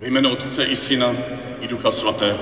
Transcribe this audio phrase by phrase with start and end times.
[0.00, 1.16] Ve jménu Otce i Syna
[1.60, 2.38] i Ducha Svatého.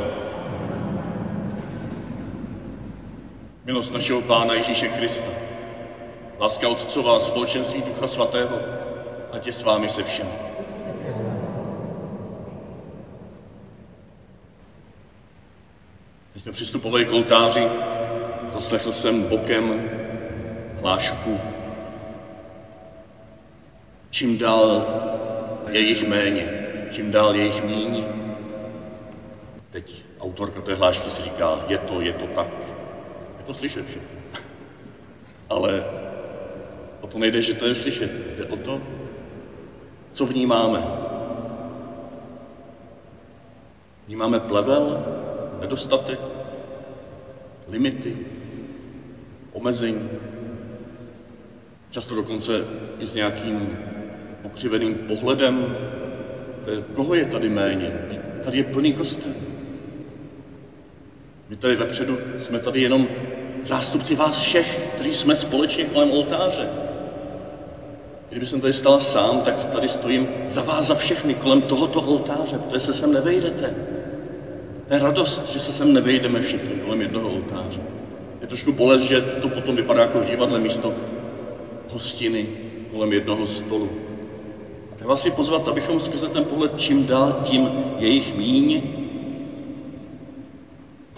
[3.65, 5.31] Milost našeho Pána Ježíše Krista,
[6.39, 8.61] láska Otcová, společenství Ducha Svatého,
[9.33, 10.29] ať je s vámi se všem.
[16.33, 17.69] Když jsme přistupovali k oltáři,
[18.49, 19.91] zaslechl jsem bokem
[20.81, 21.41] hlášku.
[24.11, 24.87] Čím dál
[25.71, 26.64] je jich méně,
[26.95, 28.05] čím dál je jich míň.
[29.71, 32.49] Teď autorka té hlášky si říká, je to, je to tak.
[33.39, 34.09] Je to slyšet všechno.
[35.51, 35.85] Ale
[37.01, 38.11] o to nejde, že to je slyšet.
[38.37, 38.83] Jde o to,
[40.13, 40.83] co vnímáme.
[44.07, 45.05] Vnímáme plevel,
[45.61, 46.21] nedostatek,
[47.69, 48.19] limity,
[49.53, 50.11] omezení,
[51.91, 52.65] často dokonce
[52.99, 53.79] i s nějakým
[54.43, 55.77] pokřiveným pohledem,
[56.95, 57.93] koho je tady méně?
[58.45, 59.33] Tady je plný kostel.
[61.49, 63.09] My tady vepředu jsme tady jenom
[63.63, 66.69] zástupci vás všech, kteří jsme společně kolem oltáře.
[68.31, 72.59] Kdyby jsem tady stala sám, tak tady stojím za vás, za všechny kolem tohoto oltáře,
[72.59, 73.75] protože se sem nevejdete.
[74.89, 77.81] To je radost, že se sem nevejdeme všichni kolem jednoho oltáře.
[78.41, 80.95] Je trošku bolest, že to potom vypadá jako divadle místo
[81.89, 82.47] hostiny
[82.91, 83.91] kolem jednoho stolu.
[85.05, 88.83] Tak vás si pozvat, abychom skrze ten pohled čím dál tím jejich míň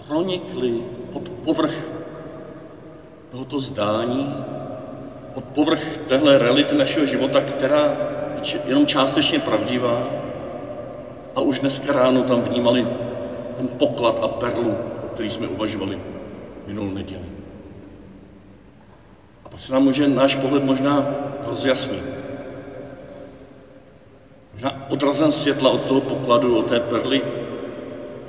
[0.07, 1.73] pronikli pod povrch
[3.31, 4.35] tohoto zdání,
[5.33, 7.97] pod povrch téhle reality našeho života, která
[8.43, 10.03] je jenom částečně pravdivá.
[11.35, 12.87] A už dneska ráno tam vnímali
[13.57, 15.99] ten poklad a perlu, o který jsme uvažovali
[16.67, 17.25] minulou neděli.
[19.45, 21.15] A pak se nám může náš pohled možná
[21.47, 22.16] rozjasnit.
[24.57, 27.21] Možná odrazem světla od toho pokladu, od té perly,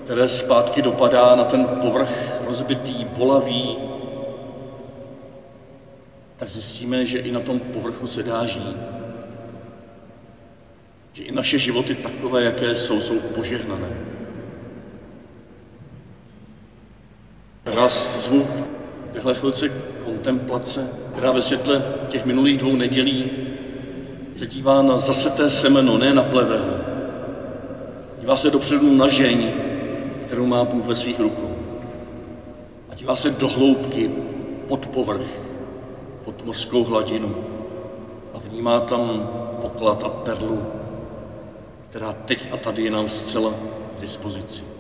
[0.05, 2.11] které zpátky dopadá na ten povrch
[2.47, 3.77] rozbitý, bolavý,
[6.37, 8.77] tak zjistíme, že i na tom povrchu se dá žít.
[11.13, 13.89] Že i naše životy takové, jaké jsou, jsou požehnané.
[17.65, 18.47] Tak vás zvu
[19.13, 19.69] téhle chvilce
[20.05, 23.31] kontemplace, která ve světle těch minulých dvou nedělí
[24.39, 26.81] se dívá na zaseté semeno, ne na plevel.
[28.21, 29.51] Dívá se dopředu na žeň,
[30.27, 31.57] kterou má Bůh ve svých rukou.
[32.91, 34.11] A dívá se do hloubky,
[34.69, 35.31] pod povrch,
[36.25, 37.35] pod mořskou hladinu.
[38.35, 39.31] A vnímá tam
[39.63, 40.63] poklad a perlu,
[41.91, 43.51] která teď a tady je nám zcela
[43.99, 44.78] k dispozici.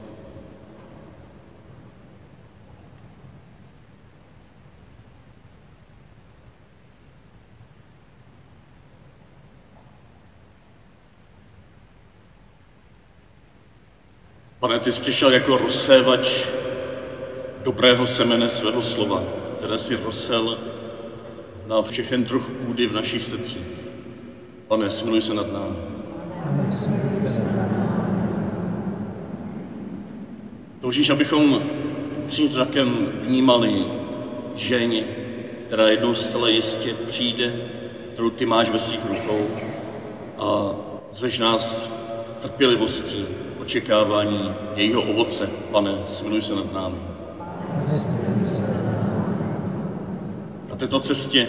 [14.68, 16.46] Pane, ty jsi přišel jako rozsévač
[17.62, 19.22] dobrého semene svého slova,
[19.58, 20.58] které si rozsel
[21.66, 23.66] na všechen druh půdy v našich srdcích.
[24.66, 25.76] Pane, smiluj se nad námi.
[30.80, 31.62] Toužíš, abychom
[32.28, 33.84] zrakem vnímali
[34.54, 35.04] ženi,
[35.66, 37.52] která jednou zcela jistě přijde,
[38.12, 39.46] kterou ty máš ve svých rukou
[40.38, 40.74] a
[41.12, 41.92] zveš nás
[42.42, 43.26] trpělivostí,
[43.68, 45.50] očekávání jejího ovoce.
[45.70, 46.96] Pane, smiluj se nad námi.
[50.70, 51.48] Na této cestě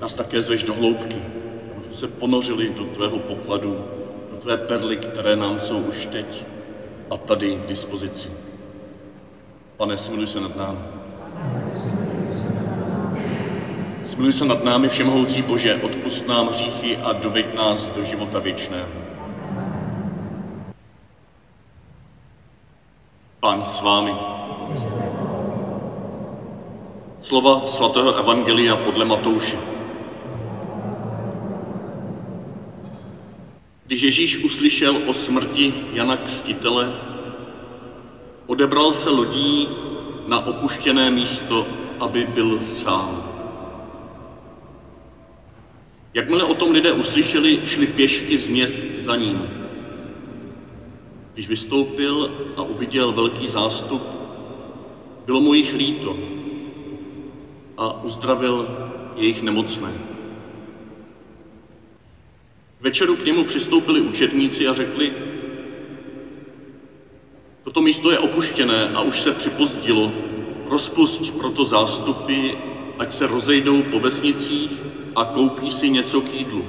[0.00, 1.16] nás také zveš do hloubky,
[1.76, 3.84] abychom se ponořili do tvého pokladu,
[4.30, 6.44] do tvé perly, které nám jsou už teď
[7.10, 8.30] a tady k dispozici.
[9.76, 10.78] Pane, smiluj se nad námi.
[14.04, 19.03] Smiluj se nad námi, Všemohoucí Bože, odpust nám hříchy a doveď nás do života věčného.
[23.44, 24.14] Pán s vámi.
[27.20, 29.58] Slova svatého Evangelia podle Matouše.
[33.86, 36.92] Když Ježíš uslyšel o smrti Jana Křtitele,
[38.46, 39.68] odebral se lodí
[40.26, 41.66] na opuštěné místo,
[42.00, 43.22] aby byl sám.
[46.14, 49.63] Jakmile o tom lidé uslyšeli, šli pěšky z měst za ním.
[51.34, 54.02] Když vystoupil a uviděl velký zástup,
[55.26, 56.16] bylo mu jich líto
[57.76, 58.68] a uzdravil
[59.16, 59.92] jejich nemocné.
[62.80, 65.12] Večeru k němu přistoupili učetníci a řekli,
[67.64, 70.12] toto místo je opuštěné a už se připozdilo,
[70.68, 72.50] rozpust proto zástupy,
[72.98, 74.70] ať se rozejdou po vesnicích
[75.16, 76.64] a koupí si něco k jídlu.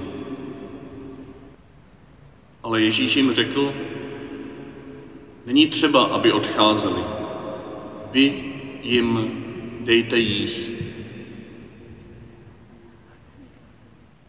[2.63, 3.73] Ale Ježíš jim řekl,
[5.45, 7.03] není třeba, aby odcházeli.
[8.11, 8.43] Vy
[8.81, 9.43] jim
[9.79, 10.73] dejte jíst.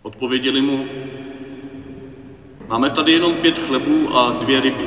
[0.02, 0.86] Odpověděli mu,
[2.66, 4.86] máme tady jenom pět chlebů a dvě ryby.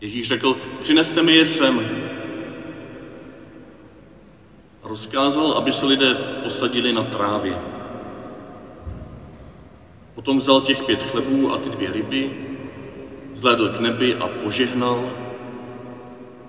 [0.00, 1.80] Ježíš řekl, přineste mi je sem.
[4.82, 7.58] A rozkázal, aby se lidé posadili na trávě.
[10.14, 12.30] Potom vzal těch pět chlebů a ty dvě ryby,
[13.34, 15.10] zhlédl k nebi a požehnal,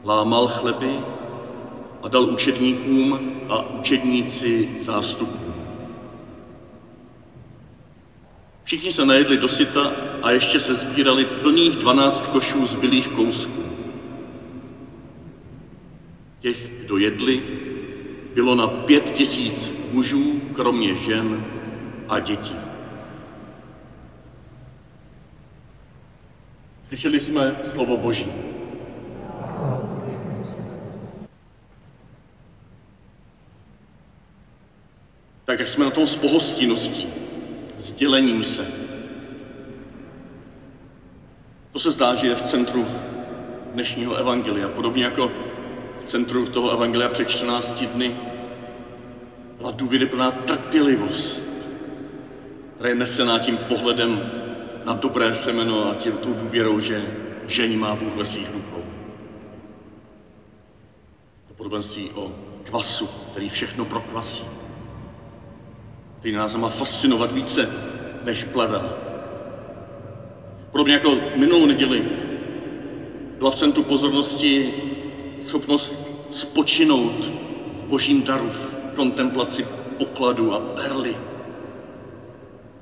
[0.03, 0.99] lámal chleby
[2.03, 5.55] a dal učedníkům a učedníci zástupům.
[8.63, 9.91] Všichni se najedli do syta
[10.21, 13.63] a ještě se sbírali plných dvanáct košů zbylých kousků.
[16.39, 17.43] Těch, kdo jedli,
[18.33, 21.45] bylo na pět tisíc mužů, kromě žen
[22.09, 22.64] a dětí.
[26.85, 28.31] Slyšeli jsme slovo Boží.
[35.45, 37.07] Tak jak jsme na tom s pohostinností,
[37.79, 38.65] sdělením se.
[41.71, 42.87] To se zdá, že je v centru
[43.73, 44.69] dnešního evangelia.
[44.69, 45.31] Podobně jako
[46.05, 48.15] v centru toho evangelia před 14 dny
[49.57, 51.43] byla důvěryplná trpělivost,
[52.75, 54.31] která je nesená tím pohledem
[54.85, 57.05] na dobré semeno a tím tou důvěrou, že
[57.47, 58.83] žení má Bůh ve svých rukou.
[61.47, 62.31] To podobenství o
[62.63, 64.43] kvasu, který všechno prokvasí
[66.25, 67.69] který nás má fascinovat více
[68.23, 68.97] než plevel.
[70.71, 72.05] Podobně jako minulou neděli
[73.37, 74.73] byla v centru pozornosti
[75.43, 75.95] schopnost
[76.31, 79.67] spočinout v božím daru, v kontemplaci
[79.97, 81.17] pokladu a perly.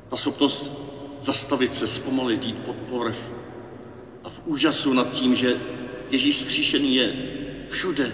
[0.09, 0.71] Ta schopnost
[1.23, 3.17] zastavit se, zpomalit, jít pod povrch
[4.23, 5.61] a v úžasu nad tím, že
[6.09, 7.13] Ježíš zkříšený je
[7.69, 8.11] všude,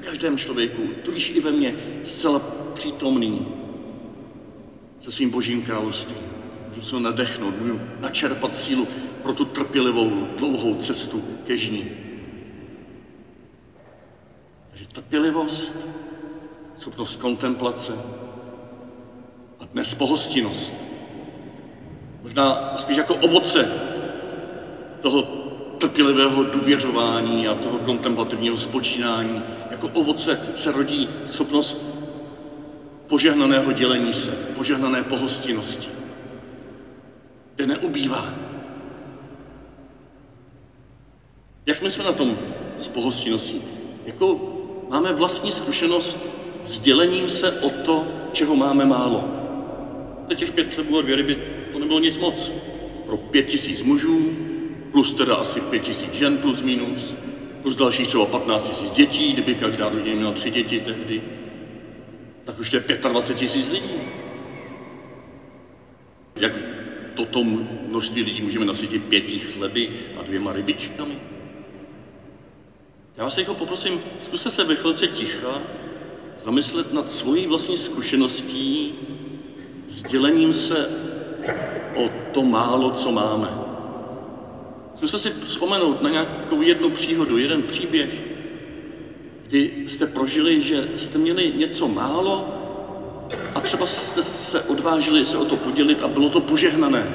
[0.00, 1.74] v každém člověku, tudíž i ve mně,
[2.04, 2.38] zcela
[2.74, 3.46] přítomný,
[5.00, 6.18] se svým božím královstvím.
[6.68, 8.88] Můžu se nadechnout, můžu načerpat sílu
[9.22, 11.90] pro tu trpělivou, dlouhou cestu ke žní.
[14.70, 15.76] Takže trpělivost,
[16.78, 17.92] schopnost kontemplace
[19.60, 20.87] a dnes pohostinnost.
[22.22, 23.68] Možná spíš jako ovoce
[25.00, 25.22] toho
[25.78, 29.42] trpělivého důvěřování a toho kontemplativního spočínání.
[29.70, 31.82] Jako ovoce se rodí schopnost
[33.06, 35.88] požehnaného dělení se, požehnané pohostinnosti,
[37.54, 38.34] kde neubývá.
[41.66, 42.38] Jak my jsme na tom
[42.78, 43.62] s pohostinností?
[44.06, 44.40] Jako
[44.88, 46.18] máme vlastní zkušenost
[46.66, 49.24] s dělením se o to, čeho máme málo.
[50.28, 52.52] Na těch pět chlebů a dvě ryby to nebylo nic moc.
[53.06, 54.36] Pro pět tisíc mužů,
[54.92, 57.14] plus teda asi pět tisíc žen plus minus,
[57.62, 61.22] plus dalších třeba 15 tisíc dětí, kdyby každá rodina měla tři děti tehdy,
[62.44, 63.90] tak už to je 25 tisíc lidí.
[66.36, 66.52] Jak
[67.14, 67.44] toto
[67.88, 71.14] množství lidí můžeme nasytit pěti chleby a dvěma rybičkami?
[73.16, 75.62] Já vás jako poprosím, zkuste se ve chvilce ticha
[76.44, 78.92] zamyslet nad svojí vlastní zkušeností
[79.88, 81.07] s dělením se
[81.94, 83.48] o to málo, co máme.
[84.96, 88.20] Zkuste si vzpomenout na nějakou jednu příhodu, jeden příběh,
[89.46, 92.46] kdy jste prožili, že jste měli něco málo
[93.54, 97.06] a třeba jste se odvážili se o to podělit a bylo to požehnané.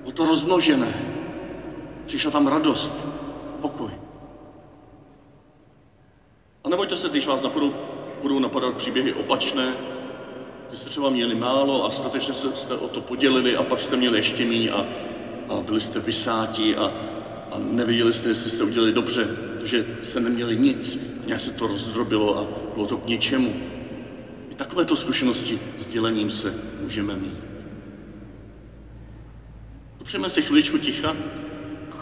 [0.00, 0.94] Bylo to rozmnožené.
[2.06, 2.94] Přišla tam radost,
[3.60, 3.90] pokoj.
[6.64, 7.74] A nebojte se, když vás napadou,
[8.22, 9.72] budou napadat příběhy opačné,
[10.70, 14.18] že jste třeba měli málo a statečně jste o to podělili a pak jste měli
[14.18, 14.86] ještě méně a,
[15.48, 16.92] a byli jste vysáti a,
[17.52, 19.28] a nevěděli jste, jestli jste udělali dobře,
[19.60, 23.54] protože jste neměli nic, nějak se to rozdrobilo a bylo to k něčemu.
[24.50, 27.38] I takovéto zkušenosti s dělením se můžeme mít.
[29.98, 31.16] Dopřejeme si chviličku ticha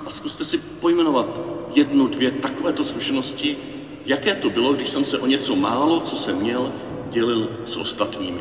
[0.07, 1.41] a zkuste si pojmenovat
[1.75, 3.57] jednu, dvě takovéto zkušenosti,
[4.07, 6.73] jaké to bylo, když jsem se o něco málo, co jsem měl,
[7.13, 8.41] dělil s ostatními.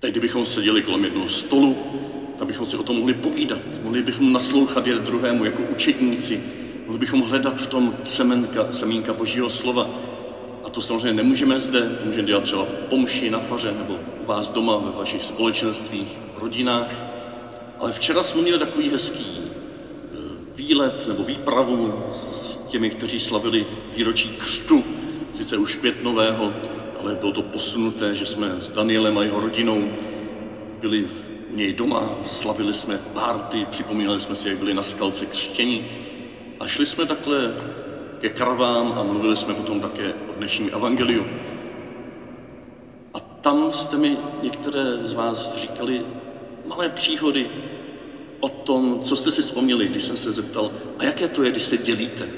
[0.00, 1.76] Teď, kdybychom seděli kolem jednoho stolu,
[2.38, 6.98] tak bychom si o tom mohli povídat, mohli bychom naslouchat jeden druhému jako učedníci, mohli
[6.98, 9.90] bychom hledat v tom semenka, semínka Božího slova.
[10.64, 14.52] A to samozřejmě nemůžeme zde, to můžeme dělat třeba pomši na faře nebo u vás
[14.52, 16.90] doma, ve vašich společenstvích, rodinách.
[17.78, 20.16] Ale včera jsme měli takový hezký eh,
[20.54, 23.66] výlet nebo výpravu s těmi, kteří slavili
[23.96, 24.84] výročí křtu,
[25.34, 26.52] sice už květnového,
[27.00, 29.90] ale bylo to posunuté, že jsme s Danielem a jeho rodinou
[30.80, 31.08] byli
[31.52, 35.84] u něj doma, slavili jsme párty, připomínali jsme si, jak byli na skalce křtění
[36.60, 37.54] a šli jsme takhle
[38.20, 41.26] ke karavám a mluvili jsme potom také o dnešním evangeliu.
[43.14, 46.02] A tam jste mi některé z vás říkali
[46.66, 47.46] malé příhody
[48.40, 51.62] o tom, co jste si vzpomněli, když jsem se zeptal, a jaké to je, když
[51.62, 52.28] se dělíte.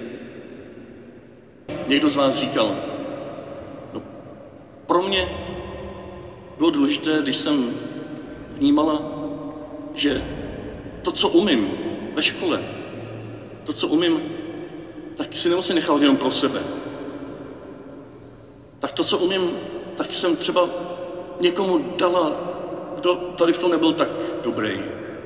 [1.87, 2.77] Někdo z vás říkal,
[3.93, 4.03] no,
[4.87, 5.29] pro mě
[6.59, 7.75] bylo důležité, když jsem
[8.59, 9.03] vnímala,
[9.95, 10.23] že
[11.03, 11.71] to, co umím
[12.15, 12.61] ve škole,
[13.69, 14.23] to, co umím,
[15.17, 16.63] tak si nemusím nechat jenom pro sebe.
[18.79, 19.51] Tak to, co umím,
[19.97, 20.69] tak jsem třeba
[21.41, 22.33] někomu dala,
[22.97, 24.09] kdo tady v tom nebyl tak
[24.45, 24.81] dobrý,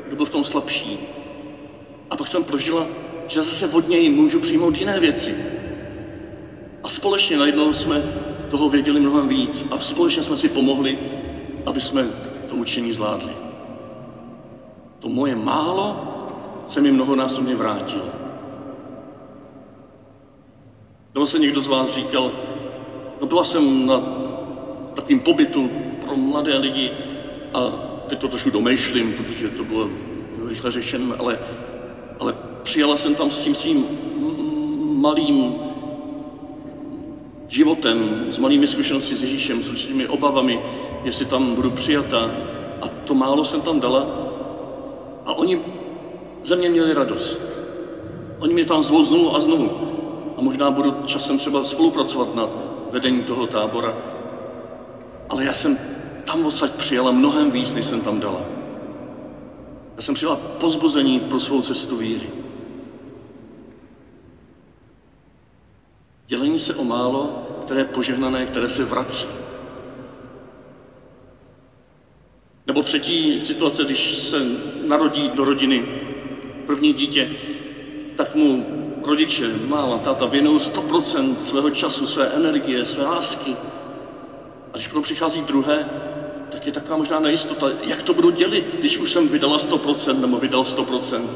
[0.06, 0.99] kdo byl v tom slabší.
[2.11, 2.87] A pak jsem prožila,
[3.28, 5.37] že zase od něj můžu přijmout jiné věci.
[6.82, 8.02] A společně najednou jsme
[8.50, 10.99] toho věděli mnohem víc a společně jsme si pomohli,
[11.66, 12.06] aby jsme
[12.49, 13.32] to učení zvládli.
[14.99, 16.08] To moje málo
[16.66, 18.22] se mi mnohonásobně vrátilo.
[21.14, 22.33] Nebo se někdo z vás říkal,
[23.21, 24.02] no byla jsem na
[24.95, 25.71] takovým pobytu
[26.07, 26.90] pro mladé lidi
[27.54, 27.71] a
[28.07, 29.88] teď to trošku domýšlím, protože to bylo
[30.49, 31.38] rychle řešen, ale,
[32.19, 33.87] ale přijala jsem tam s tím svým
[34.81, 35.54] malým
[37.49, 40.61] životem, s malými zkušenostmi s Ježíšem, s určitými obavami,
[41.04, 42.31] jestli tam budu přijata.
[42.81, 44.07] A to málo jsem tam dala.
[45.26, 45.61] A oni
[46.45, 47.42] ze mě měli radost.
[48.38, 49.71] Oni mě tam zvou znovu a znovu.
[50.42, 52.49] Možná budu časem třeba spolupracovat na
[52.90, 53.96] vedení toho tábora.
[55.28, 55.78] Ale já jsem
[56.25, 58.40] tam odsaď přijala mnohem víc, než jsem tam dala.
[59.96, 62.30] Já jsem přijala pozbuzení pro svou cestu víry.
[66.26, 69.26] Dělení se o málo, které je požehnané, které se vrací.
[72.66, 74.37] Nebo třetí situace, když se
[74.87, 75.84] narodí do rodiny
[76.66, 77.30] první dítě,
[78.16, 83.56] tak mu rodiče, máma, táta věnují 100% svého času, své energie, své lásky.
[84.73, 85.90] A když potom přichází druhé,
[86.50, 90.38] tak je taková možná nejistota, jak to budu dělit, když už jsem vydala 100% nebo
[90.38, 91.28] vydal 100%.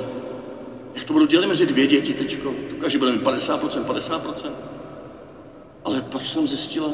[0.95, 2.55] Jak to budu dělit mezi dvě děti teďko?
[2.71, 4.51] To každý bude mít 50%, 50%.
[5.85, 6.91] Ale pak jsem zjistila,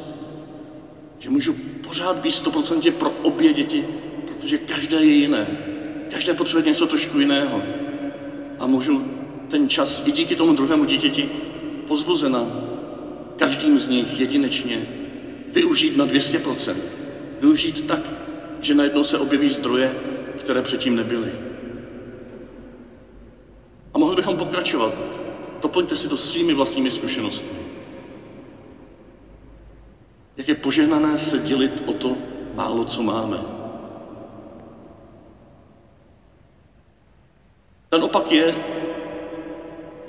[1.18, 1.54] že můžu
[1.86, 3.86] pořád být 100% pro obě děti,
[4.26, 5.46] protože každé je jiné.
[6.10, 7.62] Každé potřebuje něco trošku jiného.
[8.58, 9.21] A můžu
[9.52, 11.30] ten čas i díky tomu druhému dítěti
[11.88, 12.46] pozbuzena
[13.36, 14.86] každým z nich jedinečně
[15.52, 16.74] využít na 200%.
[17.40, 18.00] Využít tak,
[18.60, 19.96] že najednou se objeví zdroje,
[20.38, 21.32] které předtím nebyly.
[23.94, 24.94] A mohli bychom pokračovat.
[25.62, 27.58] Doplňte si to svými vlastními zkušenostmi.
[30.36, 32.16] Jak je požehnané se dělit o to
[32.54, 33.38] málo, co máme.
[37.88, 38.54] Ten opak je,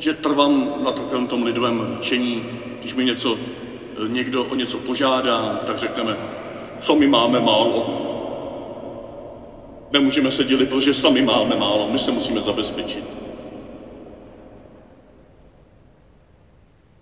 [0.04, 2.46] že trvám na takovém tom lidovém čení,
[2.80, 3.38] když mi něco,
[4.08, 6.16] někdo o něco požádá, tak řekneme,
[6.82, 8.00] co my máme málo.
[9.92, 13.04] Nemůžeme se dělit, protože sami máme málo, my se musíme zabezpečit.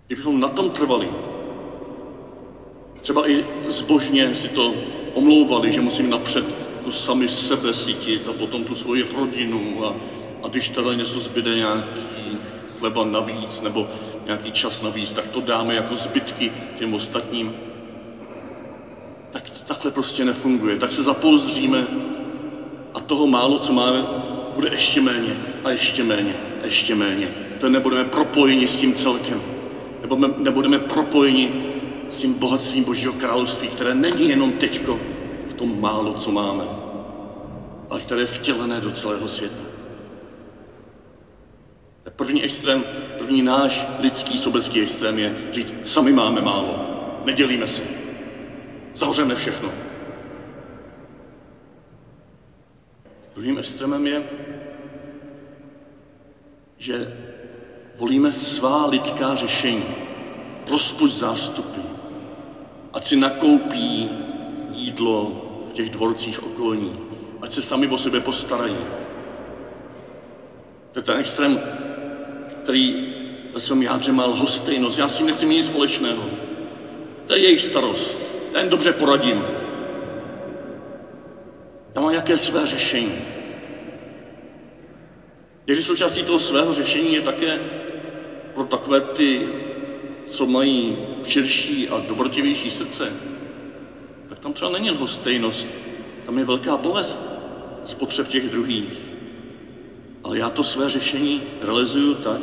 [0.06, 1.08] Kdybychom na tom trvali,
[3.00, 4.74] třeba i zbožně si to
[5.14, 6.44] omlouvali, že musím napřed
[6.84, 9.94] tu sami sebe sítit a potom tu svoji rodinu a,
[10.42, 12.22] a když teda něco zbyde nějaký
[12.82, 13.88] chleba navíc nebo
[14.26, 17.54] nějaký čas navíc, tak to dáme jako zbytky těm ostatním.
[19.30, 20.78] Tak to takhle prostě nefunguje.
[20.78, 21.86] Tak se zapouzdříme
[22.94, 24.04] a toho málo, co máme,
[24.54, 27.28] bude ještě méně a ještě méně a ještě méně.
[27.60, 29.42] To nebudeme propojeni s tím celkem.
[30.00, 31.50] Nebo nebudeme propojeni
[32.10, 34.98] s tím bohatstvím Božího království, které není jenom teďko
[35.48, 36.64] v tom málo, co máme,
[37.90, 39.71] ale které je vtělené do celého světa.
[42.22, 42.84] První extrém,
[43.18, 46.86] první náš lidský sobecký extrém je říct, sami máme málo,
[47.24, 47.82] nedělíme se,
[48.94, 49.72] zavřeme všechno.
[53.34, 54.22] Druhým extrémem je,
[56.78, 57.16] že
[57.98, 59.84] volíme svá lidská řešení,
[60.66, 61.80] prospuť zástupy,
[62.92, 64.10] ať si nakoupí
[64.70, 67.00] jídlo v těch dvorcích okolní,
[67.40, 68.76] ať se sami o sebe postarají.
[70.92, 71.60] To je ten extrém,
[72.62, 73.14] který
[73.54, 74.98] ve svém jádře má lhostejnost.
[74.98, 76.24] Já s tím nechci nic společného.
[77.26, 78.18] To je jejich starost.
[78.52, 79.44] Já jen dobře poradím.
[81.94, 83.14] Já mám nějaké své řešení.
[85.66, 87.60] Někdy součástí toho svého řešení je také
[88.54, 89.48] pro takové ty,
[90.26, 93.12] co mají širší a dobrotivější srdce,
[94.28, 95.70] tak tam třeba není lhostejnost,
[96.26, 97.20] tam je velká bolest
[97.84, 99.11] z potřeb těch druhých.
[100.24, 102.40] Ale já to své řešení realizuju tak,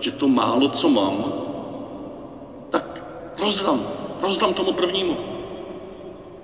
[0.00, 1.32] že to málo, co mám,
[2.70, 3.02] tak
[3.38, 3.88] rozdám,
[4.22, 5.16] rozdám tomu prvnímu.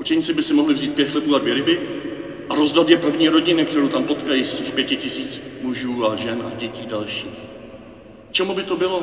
[0.01, 1.81] Učeníci by si mohli vzít pět chlebů a dvě ryby
[2.49, 6.43] a rozdat je první rodině, kterou tam potkají z těch pěti tisíc mužů a žen
[6.47, 7.39] a dětí dalších.
[8.31, 9.03] Čemu by to bylo?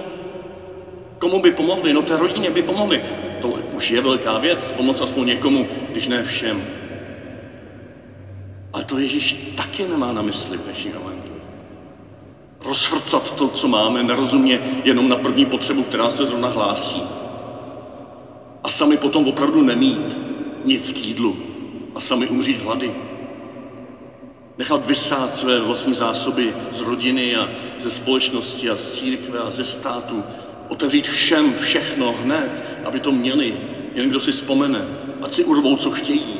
[1.19, 1.93] Komu by pomohli?
[1.93, 3.03] No té rodině by pomohli.
[3.41, 6.63] To už je velká věc, pomoct aspoň někomu, když ne všem.
[8.73, 10.91] Ale to Ježíš taky nemá na mysli v dnešní
[12.65, 17.03] Rozvrcat to, co máme, nerozumně jenom na první potřebu, která se zrovna hlásí.
[18.63, 20.17] A sami potom opravdu nemít
[20.65, 21.35] nic k jídlu
[21.95, 22.91] a sami umřít hlady
[24.61, 27.49] nechat vysát své vlastní zásoby z rodiny a
[27.79, 30.23] ze společnosti a z církve a ze státu,
[30.69, 33.57] otevřít všem všechno hned, aby to měli,
[33.93, 34.87] jen kdo si vzpomene,
[35.21, 36.39] ať si urvou, co chtějí.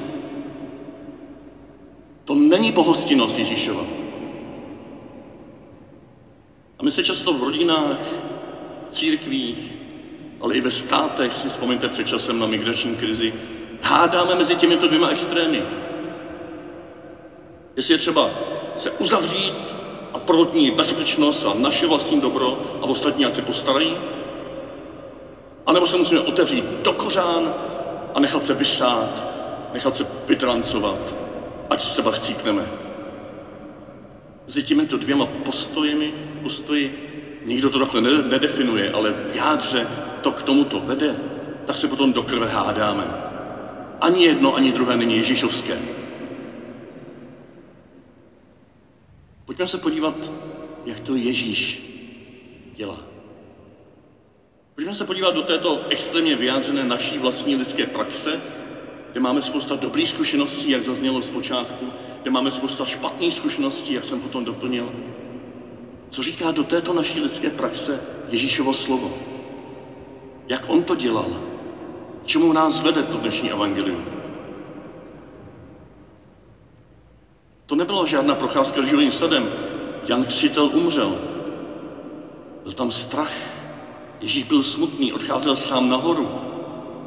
[2.26, 4.01] To není pohostinnost Ježíšova.
[6.82, 7.98] A my se často v rodinách,
[8.90, 9.74] v církvích,
[10.42, 13.34] ale i ve státech, si vzpomeňte před časem na migrační krizi,
[13.82, 15.64] hádáme mezi těmito dvěma extrémy.
[17.76, 18.30] Jestli je třeba
[18.78, 19.54] se uzavřít
[20.14, 23.98] a prvotní bezpečnost a naše vlastní dobro a ostatní ať se postarají,
[25.66, 27.54] anebo se musíme otevřít do kořán
[28.14, 29.10] a nechat se vysát,
[29.74, 31.14] nechat se vytrancovat,
[31.70, 32.66] ať třeba chcípneme.
[34.46, 37.12] Mezi těmito dvěma postojemi, postoji,
[37.46, 39.88] nikdo to takhle nedefinuje, ale v jádře
[40.22, 41.16] to k tomuto vede,
[41.66, 43.08] tak se potom do krve hádáme.
[44.02, 45.80] Ani jedno, ani druhé není Ježíšovské.
[49.46, 50.16] Pojďme se podívat,
[50.86, 51.88] jak to Ježíš
[52.76, 52.98] dělá.
[54.76, 58.42] Pojďme se podívat do této extrémně vyjádřené naší vlastní lidské praxe,
[59.12, 61.86] kde máme spousta dobrých zkušeností, jak zaznělo z počátku,
[62.22, 64.92] kde máme spousta špatných zkušeností, jak jsem potom doplnil.
[66.12, 69.14] Co říká do této naší lidské praxe Ježíšovo slovo?
[70.48, 71.42] Jak on to dělal?
[72.26, 74.06] Čemu nás vede to dnešní evangelium?
[77.66, 79.50] To nebyla žádná procházka živým sadem.
[80.08, 81.18] Jan Křitel umřel.
[82.64, 83.34] Byl tam strach.
[84.22, 86.30] Ježíš byl smutný, odcházel sám nahoru.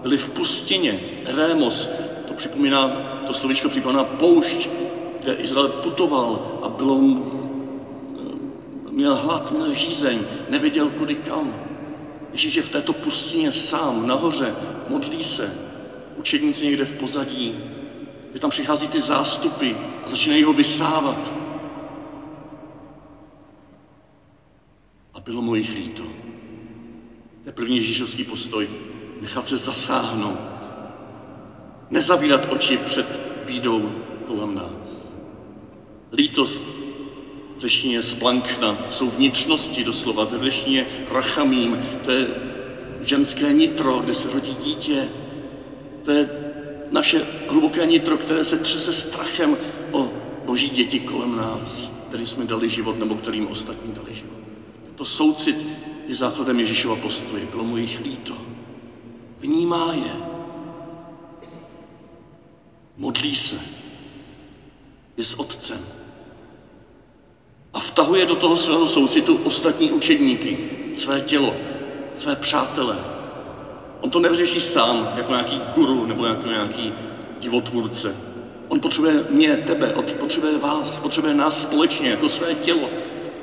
[0.03, 1.91] Byli v pustině, Rémos,
[2.29, 2.89] to připomíná,
[3.27, 4.69] to slovíčko připomíná poušť,
[5.21, 7.01] kde Izrael putoval a bylo,
[8.95, 11.55] měl hlad, měl žízeň, nevěděl kudy kam.
[12.33, 14.55] Ježíš je v této pustině sám, nahoře,
[14.89, 15.55] modlí se.
[16.17, 17.55] Učedníci někde v pozadí,
[18.33, 19.71] že tam přichází ty zástupy
[20.07, 21.33] a začínají ho vysávat.
[25.15, 26.03] A bylo mu jich líto.
[27.43, 28.69] To je první ježíšovský postoj.
[29.21, 30.41] Nechat se zasáhnout.
[31.91, 33.07] Nezavírat oči před
[33.47, 33.93] bídou
[34.27, 35.13] kolem nás.
[36.13, 36.84] Lítost
[37.65, 42.27] v řeštině splankna, jsou vnitřnosti doslova, ve řeštině rachamím, to je
[43.01, 45.09] ženské nitro, kde se rodí dítě,
[46.05, 46.31] to je
[46.91, 49.57] naše hluboké nitro, které se třese strachem
[49.93, 50.11] o
[50.45, 54.39] boží děti kolem nás, kterým jsme dali život nebo kterým ostatní dali život.
[54.95, 55.57] To soucit
[56.09, 57.47] je základem Ježíšova postoje.
[57.47, 58.37] Bylo mu jich líto.
[59.41, 60.13] Vnímá je.
[62.97, 63.57] Modlí se.
[65.17, 65.94] Je s otcem.
[67.75, 70.59] A vtahuje do toho svého soucitu ostatní učedníky,
[70.97, 71.55] své tělo,
[72.17, 72.97] své přátele,
[74.05, 76.93] On to neřeší sám, jako nějaký guru nebo jako nějaký
[77.41, 78.17] divotvůrce.
[78.69, 82.91] On potřebuje mě, tebe, on potřebuje vás, potřebuje nás společně, jako své tělo.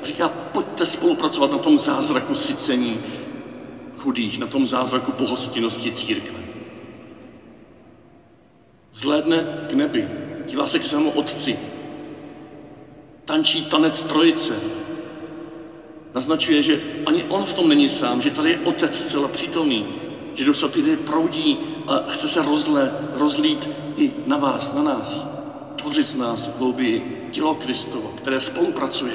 [0.02, 3.00] A říká, pojďte spolupracovat na tom zázraku sycení
[3.98, 6.38] chudých, na tom zázraku pohostinnosti církve.
[8.94, 10.08] Zhlédne k nebi,
[10.46, 11.58] dívá se k svému otci,
[13.24, 14.54] tančí tanec trojice,
[16.14, 19.86] naznačuje, že ani on v tom není sám, že tady je otec celá přítomný,
[20.34, 25.28] že do lidé proudí a chce se rozle, rozlít i na vás, na nás.
[25.76, 29.12] Tvořit z nás v hloubi tělo Kristovo, které spolupracuje.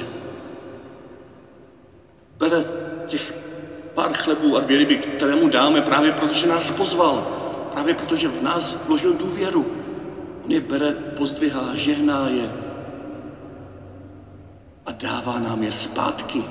[2.38, 2.64] Bere
[3.06, 3.34] těch
[3.94, 7.26] pár chlebů a dvě ryby, které mu dáme právě proto, že nás pozval.
[7.72, 9.66] Právě protože v nás vložil důvěru.
[10.44, 12.67] On je bere, pozdvihá, žehná je
[14.88, 16.44] a dává nám je zpátky.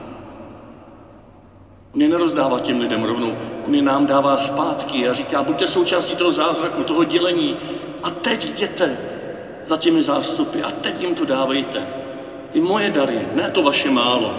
[1.95, 6.15] On je nerozdává těm lidem rovnou, on je nám dává zpátky a říká, buďte součástí
[6.15, 7.57] toho zázraku, toho dělení
[8.03, 8.97] a teď jděte
[9.65, 11.87] za těmi zástupy a teď jim to dávejte.
[12.51, 14.33] Ty moje dary, ne to vaše málo.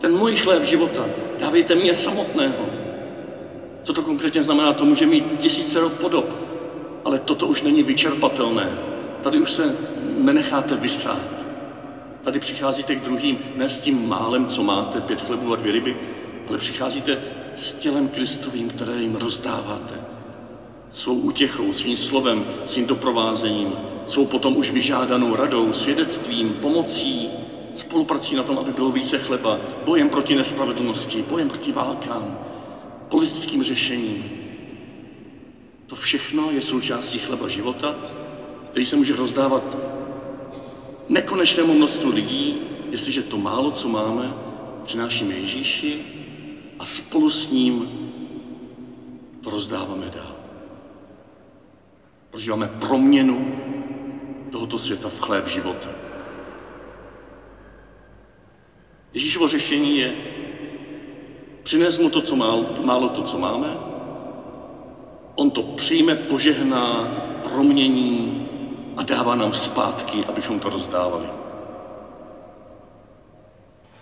[0.00, 1.04] Ten můj chléb života,
[1.40, 2.66] dávejte mě samotného.
[3.82, 4.72] Co to konkrétně znamená?
[4.72, 6.26] To může mít tisíce podob,
[7.04, 8.70] ale toto už není vyčerpatelné.
[9.22, 9.76] Tady už se
[10.18, 11.39] nenecháte vysát.
[12.24, 15.96] Tady přicházíte k druhým ne s tím málem, co máte, pět chlebů a dvě ryby,
[16.48, 17.18] ale přicházíte
[17.56, 19.94] s tělem Kristovým, které jim rozdáváte.
[20.92, 23.72] Svou útěchou, svým slovem, svým doprovázením,
[24.06, 27.30] svou potom už vyžádanou radou, svědectvím, pomocí,
[27.76, 32.38] spoluprací na tom, aby bylo více chleba, bojem proti nespravedlnosti, bojem proti válkám,
[33.08, 34.30] politickým řešením.
[35.86, 37.94] To všechno je součástí chleba života,
[38.70, 39.89] který se může rozdávat
[41.10, 42.56] nekonečnému množstvu lidí,
[42.90, 44.34] jestliže to málo, co máme,
[44.84, 45.98] přinášíme Ježíši
[46.78, 47.88] a spolu s ním
[49.40, 50.36] to rozdáváme dál.
[52.30, 53.56] Prožíváme proměnu
[54.50, 55.88] tohoto světa v chléb života.
[59.14, 60.14] Ježíšovo řešení je
[61.62, 63.76] přines mu to, co málo, málo to, co máme,
[65.34, 68.49] on to přijme, požehná, promění
[69.00, 71.26] a dává nám zpátky, abychom to rozdávali.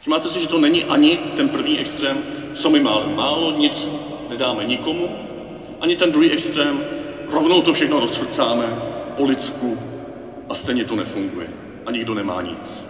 [0.01, 2.23] Všimáte si, že to není ani ten první extrém,
[2.55, 3.89] co my máme málo, nic
[4.29, 5.09] nedáme nikomu,
[5.81, 6.85] ani ten druhý extrém,
[7.31, 8.83] rovnou to všechno rozfrcáme
[9.17, 9.79] po lidsku
[10.49, 11.49] a stejně to nefunguje.
[11.87, 12.85] A nikdo nemá nic.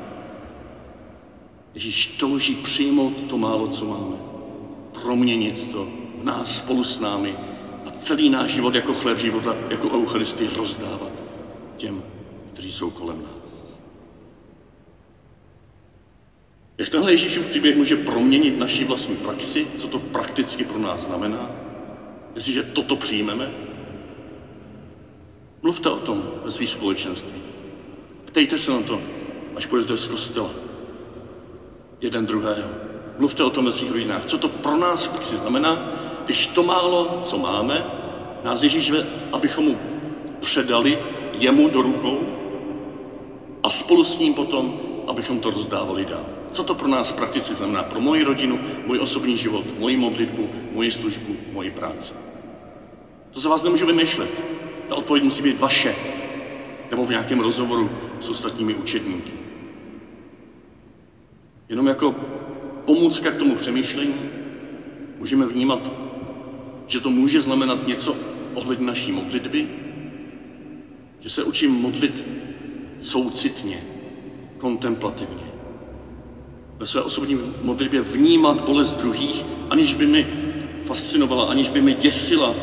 [1.74, 4.16] Ježíš touží přijmout to málo, co máme,
[5.02, 5.88] proměnit to
[6.20, 7.34] v nás spolu s námi
[7.86, 11.07] a celý náš život jako chléb života, jako Eucharistii rozdávat
[11.78, 12.02] těm,
[12.52, 13.38] kteří jsou kolem nás.
[16.78, 21.50] Jak tenhle Ježíšův příběh může proměnit naši vlastní praxi, co to prakticky pro nás znamená,
[22.34, 23.50] jestliže toto přijmeme?
[25.62, 27.42] Mluvte o tom ve svých společenství.
[28.24, 29.00] Ptejte se na to,
[29.56, 30.50] až půjdete z kostela.
[32.00, 32.68] Jeden druhého.
[33.18, 34.24] Mluvte o tom ve svých rodinách.
[34.24, 35.92] Co to pro nás v praxi znamená,
[36.24, 37.86] když to málo, co máme,
[38.44, 39.78] nás Ježíš ve, abychom mu
[40.40, 40.98] předali
[41.38, 42.18] jemu do rukou
[43.62, 46.26] a spolu s ním potom, abychom to rozdávali dál.
[46.52, 47.82] Co to pro nás prakticky znamená?
[47.82, 52.14] Pro moji rodinu, můj osobní život, moji modlitbu, moji službu, moji práci.
[53.30, 54.30] To se vás nemůžu vymýšlet.
[54.88, 55.94] Ta odpověď musí být vaše.
[56.90, 59.32] Nebo v nějakém rozhovoru s ostatními učedníky.
[61.68, 62.14] Jenom jako
[62.84, 64.14] pomůcka k tomu přemýšlení
[65.18, 65.80] můžeme vnímat,
[66.86, 68.16] že to může znamenat něco
[68.54, 69.68] ohledně naší modlitby,
[71.20, 72.24] že se učím modlit
[73.00, 73.84] soucitně,
[74.58, 75.48] kontemplativně.
[76.78, 80.26] Ve své osobní modlitbě vnímat bolest druhých, aniž by mi
[80.84, 82.54] fascinovala, aniž by mi děsila,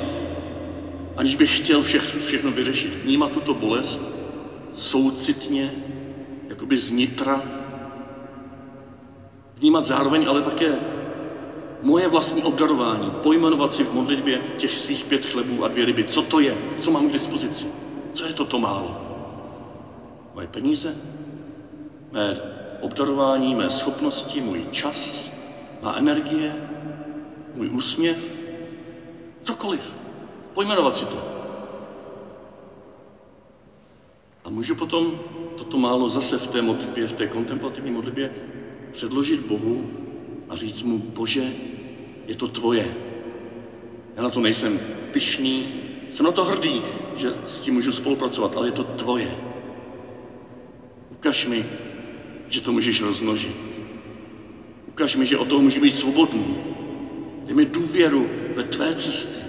[1.17, 2.93] aniž bych chtěl vše, všechno vyřešit.
[3.03, 4.01] Vnímat tuto bolest
[4.73, 5.71] soucitně,
[6.49, 7.41] jakoby znitra.
[9.55, 10.79] Vnímat zároveň ale také
[11.81, 16.03] moje vlastní obdarování, pojmenovat si v modlitbě těch svých pět chlebů a dvě ryby.
[16.03, 16.57] Co to je?
[16.79, 17.65] Co mám k dispozici?
[18.15, 18.95] Co je toto málo?
[20.33, 20.95] Moje peníze?
[22.11, 22.41] Mé
[22.81, 25.31] obdarování, mé schopnosti, můj čas,
[25.81, 26.55] má energie,
[27.55, 28.17] můj úsměv?
[29.43, 29.81] Cokoliv.
[30.53, 31.17] Pojmenovat si to.
[34.43, 35.19] A můžu potom
[35.57, 38.31] toto málo zase v té modlitbě, v té kontemplativní modlitbě
[38.91, 39.91] předložit Bohu
[40.49, 41.53] a říct mu, Bože,
[42.25, 42.95] je to tvoje.
[44.15, 44.79] Já na to nejsem
[45.11, 45.67] pyšný,
[46.15, 46.81] jsem na to hrdý,
[47.15, 49.35] že s tím můžu spolupracovat, ale je to tvoje.
[51.11, 51.65] Ukaž mi,
[52.49, 53.55] že to můžeš rozmnožit.
[54.87, 56.55] Ukaž mi, že o toho může být svobodný.
[57.45, 59.45] Dej mi důvěru ve tvé cesty.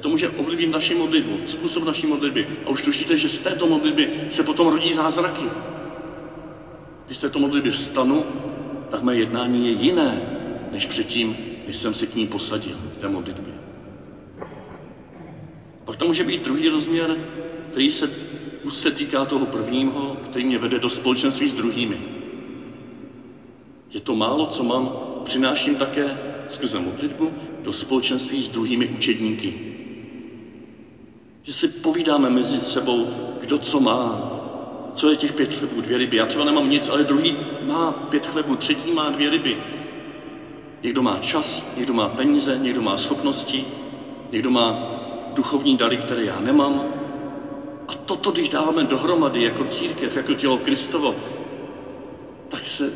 [0.00, 2.46] To může ovlivnit naši modlitbu, způsob naší modlitby.
[2.66, 5.44] A už tušíte, že z této modlitby se potom rodí zázraky.
[7.06, 8.24] Když z této modlitby vstanu,
[8.90, 10.22] tak mé jednání je jiné,
[10.72, 13.54] než předtím, když jsem se k ní posadil, v té modlitbě.
[15.86, 17.16] Pak to může být druhý rozměr,
[17.70, 18.10] který se
[18.62, 21.98] už se týká toho prvního, který mě vede do společenství s druhými.
[23.94, 24.92] Je to málo, co mám,
[25.24, 26.18] přináším také
[26.48, 29.54] skrze modlitbu do společenství s druhými učedníky.
[31.42, 33.08] Že si povídáme mezi sebou,
[33.40, 34.32] kdo co má,
[34.94, 36.16] co je těch pět chlebů, dvě ryby.
[36.16, 39.56] Já třeba nemám nic, ale druhý má pět chlebů, třetí má dvě ryby.
[40.82, 43.64] Někdo má čas, někdo má peníze, někdo má schopnosti,
[44.32, 44.95] někdo má
[45.36, 46.84] duchovní dary, které já nemám.
[47.88, 51.14] A toto, když dáváme dohromady jako církev, jako tělo Kristovo,
[52.48, 52.92] tak se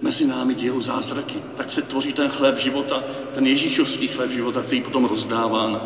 [0.00, 4.82] mezi námi dějou zázraky, tak se tvoří ten chléb života, ten Ježíšovský chléb života, který
[4.82, 5.80] potom rozdává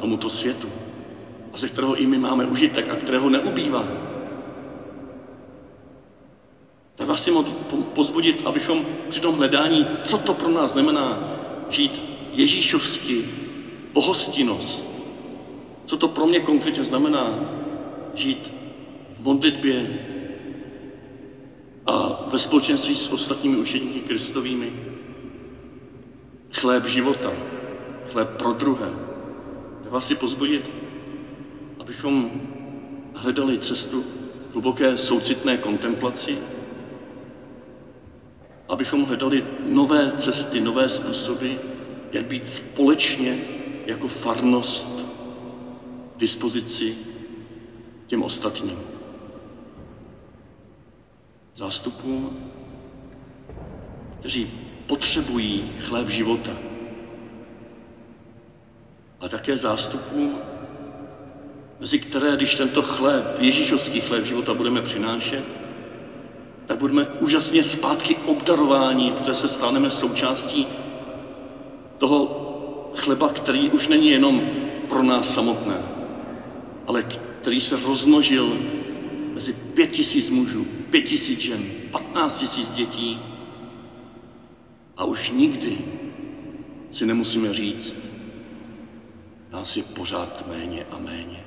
[0.00, 0.68] tomuto světu
[1.52, 3.84] a ze kterého i my máme užitek a kterého neubývá.
[6.96, 7.30] Tak vás chci
[7.94, 11.34] pozbudit, abychom při tom hledání, co to pro nás znamená
[11.70, 13.24] žít Ježíšovsky,
[13.92, 14.93] pohostinnost,
[15.86, 17.50] co to pro mě konkrétně znamená
[18.14, 18.54] žít
[19.18, 19.98] v modlitbě
[21.86, 24.72] a ve společenství s ostatními učeníky Kristovými.
[26.52, 27.32] Chléb života,
[28.12, 28.90] chléb pro druhé.
[29.82, 30.70] Tak vás si pozbudit,
[31.80, 32.30] abychom
[33.14, 34.04] hledali cestu
[34.52, 36.38] hluboké soucitné kontemplaci,
[38.68, 41.52] abychom hledali nové cesty, nové způsoby,
[42.12, 43.38] jak být společně
[43.86, 45.03] jako farnost
[46.24, 46.96] dispozici
[48.06, 48.78] těm ostatním.
[51.56, 52.50] Zástupům,
[54.20, 54.50] kteří
[54.86, 56.52] potřebují chléb života,
[59.20, 60.38] a také zástupům,
[61.80, 65.44] mezi které, když tento chléb, Ježíšovský chléb života budeme přinášet,
[66.66, 70.66] tak budeme úžasně zpátky obdarováni, protože se staneme součástí
[71.98, 72.40] toho
[72.96, 74.40] chleba, který už není jenom
[74.88, 75.93] pro nás samotné,
[76.86, 78.58] ale který se rozmnožil
[79.34, 83.18] mezi pět tisíc mužů, pět tisíc žen, patnáct tisíc dětí
[84.96, 85.78] a už nikdy
[86.92, 87.96] si nemusíme říct,
[89.52, 91.44] nás je pořád méně a méně.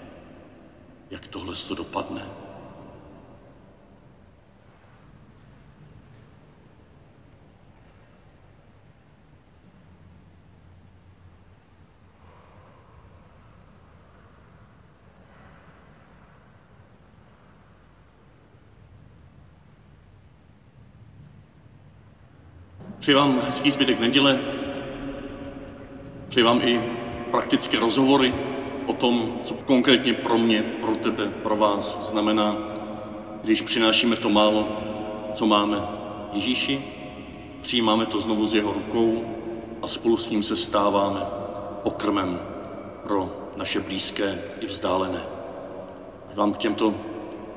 [1.10, 2.26] Jak tohle to dopadne?
[23.08, 24.40] Přeji vám hezký zbytek neděle,
[26.30, 26.82] přeji vám i
[27.32, 28.34] praktické rozhovory
[28.86, 32.58] o tom, co konkrétně pro mě, pro tebe, pro vás znamená,
[33.44, 34.68] když přinášíme to málo,
[35.34, 35.82] co máme.
[36.34, 36.82] Ježíši,
[37.62, 39.36] přijímáme to znovu z jeho rukou
[39.82, 41.20] a spolu s ním se stáváme
[41.84, 42.40] pokrmem
[43.04, 45.22] pro naše blízké i vzdálené.
[46.36, 46.94] Vám k těmto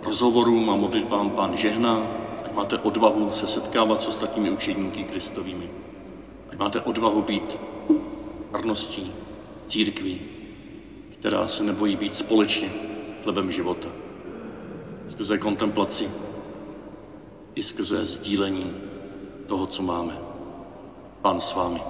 [0.03, 2.20] rozhovorům a modlitbám Pán žehná,
[2.55, 5.71] máte odvahu se setkávat s ostatními učedníky Kristovými.
[6.51, 7.59] Ať máte odvahu být
[8.53, 9.13] hrností
[9.69, 10.21] církví,
[11.19, 12.69] která se nebojí být společně
[13.23, 13.89] chlebem života.
[15.09, 16.11] Skrze kontemplaci
[17.55, 18.73] i skrze sdílení
[19.47, 20.19] toho, co máme.
[21.23, 21.81] Pán s vámi.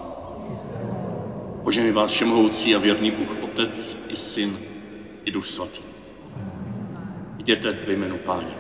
[1.62, 4.58] Požený vás všemohoucí a věrný Bůh, Otec i Syn
[5.24, 5.80] i Duch Svatý.
[7.38, 8.59] Jděte ve jménu Páně.